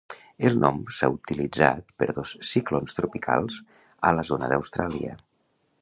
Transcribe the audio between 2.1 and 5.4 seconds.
dos ciclons tropicals a la zona d'Austràlia.